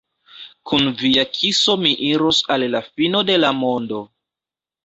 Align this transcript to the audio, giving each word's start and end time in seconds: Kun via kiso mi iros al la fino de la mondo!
Kun 0.69 0.87
via 1.01 1.25
kiso 1.35 1.75
mi 1.83 1.91
iros 2.07 2.39
al 2.57 2.65
la 2.77 2.83
fino 2.89 3.25
de 3.29 3.37
la 3.45 3.55
mondo! 3.63 4.01